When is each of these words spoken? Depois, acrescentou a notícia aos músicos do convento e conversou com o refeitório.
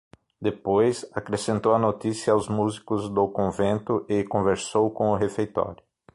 Depois, 0.41 1.05
acrescentou 1.13 1.75
a 1.75 1.77
notícia 1.77 2.33
aos 2.33 2.47
músicos 2.47 3.07
do 3.07 3.27
convento 3.29 4.03
e 4.09 4.23
conversou 4.23 4.89
com 4.89 5.11
o 5.11 5.15
refeitório. 5.15 5.83